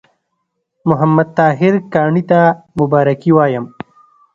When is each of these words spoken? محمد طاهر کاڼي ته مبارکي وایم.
محمد 0.89 1.27
طاهر 1.37 1.73
کاڼي 1.93 2.23
ته 2.29 2.39
مبارکي 2.79 3.31
وایم. 3.35 3.65